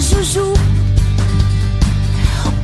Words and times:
Juju, 0.00 0.54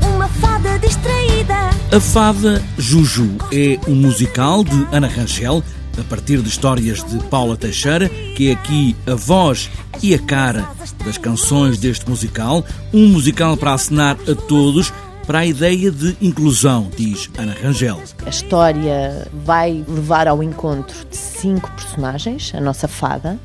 uma 0.02 0.26
fada 0.26 0.78
distraída. 0.78 1.54
A 1.92 2.00
Fada 2.00 2.62
Juju 2.78 3.36
é 3.52 3.78
um 3.86 3.94
musical 3.94 4.64
de 4.64 4.86
Ana 4.90 5.06
Rangel, 5.06 5.62
a 6.00 6.04
partir 6.04 6.40
de 6.40 6.48
histórias 6.48 7.04
de 7.04 7.18
Paula 7.24 7.54
Teixeira, 7.54 8.08
que 8.08 8.48
é 8.48 8.52
aqui 8.52 8.96
a 9.06 9.14
voz 9.14 9.68
e 10.02 10.14
a 10.14 10.18
cara 10.18 10.66
das 11.04 11.18
canções 11.18 11.76
deste 11.76 12.08
musical. 12.08 12.64
Um 12.90 13.08
musical 13.08 13.54
para 13.54 13.74
assinar 13.74 14.16
a 14.26 14.34
todos 14.34 14.90
para 15.26 15.40
a 15.40 15.46
ideia 15.46 15.90
de 15.90 16.16
inclusão, 16.22 16.90
diz 16.96 17.28
Ana 17.36 17.54
Rangel. 17.62 18.00
A 18.24 18.30
história 18.30 19.28
vai 19.44 19.84
levar 19.86 20.26
ao 20.26 20.42
encontro 20.42 20.96
de 21.10 21.16
cinco 21.16 21.70
personagens, 21.72 22.50
a 22.54 22.62
nossa 22.62 22.88
fada, 22.88 23.38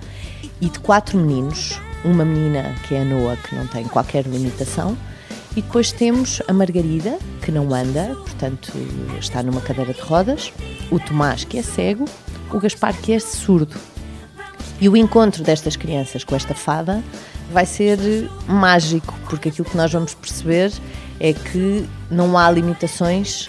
e 0.62 0.70
de 0.70 0.80
quatro 0.80 1.18
meninos. 1.18 1.78
Uma 2.04 2.26
menina, 2.26 2.76
que 2.88 2.96
é 2.96 3.02
a 3.02 3.06
Noa, 3.06 3.38
que 3.38 3.56
não 3.56 3.68
tem 3.68 3.84
qualquer 3.86 4.26
limitação, 4.26 4.98
e 5.56 5.62
depois 5.62 5.92
temos 5.92 6.42
a 6.48 6.54
Margarida, 6.54 7.20
que 7.42 7.52
não 7.52 7.74
anda, 7.74 8.16
portanto 8.16 8.72
está 9.20 9.44
numa 9.44 9.62
cadeira 9.62 9.94
de 9.94 10.02
rodas, 10.02 10.52
o 10.90 11.00
Tomás, 11.00 11.44
que 11.44 11.58
é 11.58 11.62
cego, 11.62 12.06
o 12.52 12.60
Gaspar, 12.60 12.96
que 13.02 13.14
é 13.14 13.20
surdo. 13.20 13.76
E 14.80 14.90
o 14.90 14.98
encontro 14.98 15.44
destas 15.44 15.76
crianças 15.76 16.24
com 16.24 16.36
esta 16.36 16.56
fada 16.56 17.04
vai 17.52 17.66
ser 17.66 18.00
mágico, 18.48 19.14
porque 19.30 19.50
aquilo 19.50 19.70
que 19.70 19.78
nós 19.78 19.92
vamos 19.92 20.14
perceber 20.14 20.72
é 21.20 21.34
que 21.34 21.86
não 22.10 22.38
há 22.38 22.50
limitações 22.50 23.48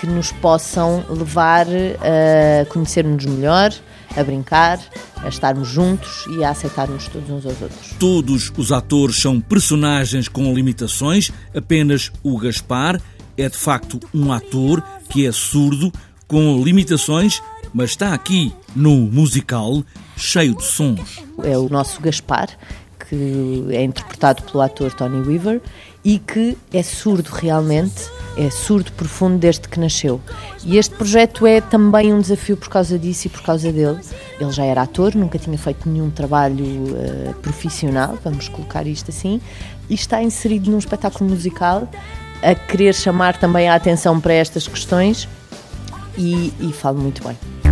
que 0.00 0.06
nos 0.06 0.32
possam 0.32 1.04
levar 1.10 1.66
a 1.66 2.64
conhecermos 2.66 3.26
melhor, 3.26 3.74
a 4.16 4.24
brincar, 4.24 4.80
a 5.16 5.28
estarmos 5.28 5.68
juntos 5.68 6.24
e 6.30 6.44
a 6.44 6.50
aceitarmos 6.50 7.08
todos 7.08 7.30
uns 7.30 7.46
aos 7.46 7.60
outros. 7.62 7.94
Todos 7.98 8.52
os 8.56 8.72
atores 8.72 9.16
são 9.16 9.40
personagens 9.40 10.28
com 10.28 10.52
limitações, 10.52 11.30
apenas 11.54 12.10
o 12.22 12.38
Gaspar 12.38 13.00
é 13.36 13.48
de 13.48 13.56
facto 13.56 14.00
um 14.12 14.32
ator 14.32 14.82
que 15.08 15.26
é 15.26 15.32
surdo, 15.32 15.92
com 16.26 16.62
limitações, 16.62 17.42
mas 17.72 17.90
está 17.90 18.14
aqui 18.14 18.52
no 18.74 18.96
musical 18.96 19.82
cheio 20.16 20.54
de 20.54 20.64
sons. 20.64 21.22
É 21.42 21.56
o 21.56 21.68
nosso 21.68 22.00
Gaspar, 22.00 22.48
que 23.10 23.66
é 23.70 23.82
interpretado 23.82 24.44
pelo 24.44 24.62
ator 24.62 24.92
Tony 24.92 25.26
Weaver 25.26 25.60
e 26.04 26.20
que 26.20 26.56
é 26.72 26.80
surdo 26.80 27.28
realmente, 27.32 28.08
é 28.36 28.48
surdo 28.48 28.92
profundo 28.92 29.36
desde 29.36 29.68
que 29.68 29.80
nasceu. 29.80 30.20
E 30.64 30.78
este 30.78 30.94
projeto 30.94 31.44
é 31.44 31.60
também 31.60 32.14
um 32.14 32.20
desafio 32.20 32.56
por 32.56 32.68
causa 32.68 32.96
disso 32.96 33.26
e 33.26 33.30
por 33.30 33.42
causa 33.42 33.72
dele. 33.72 33.98
Ele 34.40 34.52
já 34.52 34.64
era 34.64 34.82
ator, 34.82 35.16
nunca 35.16 35.38
tinha 35.38 35.58
feito 35.58 35.88
nenhum 35.88 36.08
trabalho 36.08 36.64
uh, 36.64 37.34
profissional, 37.42 38.16
vamos 38.22 38.48
colocar 38.48 38.86
isto 38.86 39.10
assim, 39.10 39.40
e 39.88 39.94
está 39.94 40.22
inserido 40.22 40.70
num 40.70 40.78
espetáculo 40.78 41.28
musical 41.28 41.88
a 42.40 42.54
querer 42.54 42.94
chamar 42.94 43.36
também 43.36 43.68
a 43.68 43.74
atenção 43.74 44.20
para 44.20 44.32
estas 44.32 44.68
questões 44.68 45.28
e, 46.16 46.52
e 46.60 46.72
falo 46.72 46.98
muito 46.98 47.22
bem. 47.26 47.69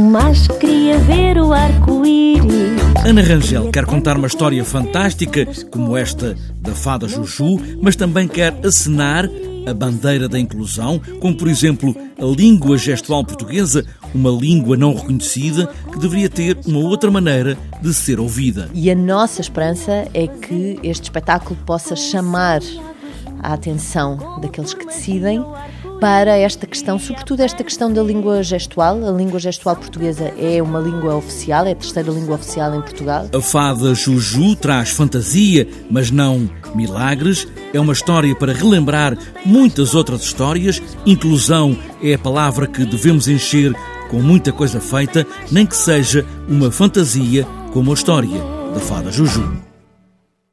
Tomás 0.00 0.48
queria 0.48 0.98
ver 1.00 1.36
o 1.36 1.52
arco-íris. 1.52 2.80
Ana 3.04 3.20
Rangel 3.20 3.70
quer 3.70 3.84
contar 3.84 4.16
uma 4.16 4.28
história 4.28 4.64
fantástica 4.64 5.46
como 5.70 5.94
esta 5.94 6.34
da 6.56 6.74
fada 6.74 7.06
Juju, 7.06 7.60
mas 7.82 7.96
também 7.96 8.26
quer 8.26 8.58
acenar 8.64 9.28
a 9.68 9.74
bandeira 9.74 10.26
da 10.26 10.38
inclusão, 10.38 10.98
como 11.20 11.36
por 11.36 11.48
exemplo 11.48 11.94
a 12.18 12.24
língua 12.24 12.78
gestual 12.78 13.22
portuguesa, 13.22 13.84
uma 14.14 14.30
língua 14.30 14.74
não 14.74 14.94
reconhecida 14.94 15.66
que 15.92 15.98
deveria 15.98 16.30
ter 16.30 16.58
uma 16.66 16.78
outra 16.78 17.10
maneira 17.10 17.58
de 17.82 17.92
ser 17.92 18.18
ouvida. 18.18 18.70
E 18.72 18.90
a 18.90 18.94
nossa 18.94 19.42
esperança 19.42 20.08
é 20.14 20.26
que 20.26 20.78
este 20.82 21.04
espetáculo 21.04 21.60
possa 21.66 21.94
chamar 21.94 22.62
a 23.42 23.52
atenção 23.52 24.40
daqueles 24.40 24.72
que 24.72 24.86
decidem 24.86 25.44
para 26.00 26.36
esta 26.38 26.66
questão, 26.66 26.98
sobretudo 26.98 27.40
esta 27.40 27.62
questão 27.62 27.92
da 27.92 28.02
língua 28.02 28.42
gestual. 28.42 29.06
A 29.06 29.12
língua 29.12 29.38
gestual 29.38 29.76
portuguesa 29.76 30.32
é 30.38 30.62
uma 30.62 30.80
língua 30.80 31.14
oficial, 31.14 31.66
é 31.66 31.72
a 31.72 31.74
terceira 31.74 32.10
língua 32.10 32.36
oficial 32.36 32.74
em 32.74 32.80
Portugal. 32.80 33.28
A 33.32 33.40
fada 33.40 33.94
Juju 33.94 34.56
traz 34.56 34.90
fantasia, 34.90 35.68
mas 35.90 36.10
não 36.10 36.48
milagres. 36.74 37.46
É 37.74 37.78
uma 37.78 37.92
história 37.92 38.34
para 38.34 38.52
relembrar 38.52 39.16
muitas 39.44 39.94
outras 39.94 40.22
histórias. 40.22 40.82
Inclusão 41.04 41.76
é 42.02 42.14
a 42.14 42.18
palavra 42.18 42.66
que 42.66 42.84
devemos 42.84 43.28
encher 43.28 43.74
com 44.10 44.20
muita 44.20 44.52
coisa 44.52 44.80
feita, 44.80 45.26
nem 45.52 45.66
que 45.66 45.76
seja 45.76 46.26
uma 46.48 46.70
fantasia 46.70 47.46
como 47.72 47.90
a 47.90 47.94
história 47.94 48.40
da 48.74 48.80
fada 48.80 49.12
Juju. 49.12 49.69